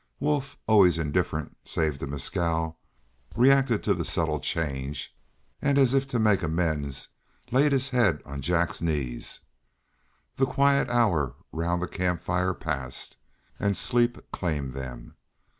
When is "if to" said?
5.93-6.17